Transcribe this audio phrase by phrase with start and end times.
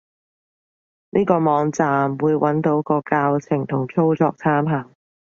[1.11, 4.89] 呢個網站，會揾到個教程同操作參考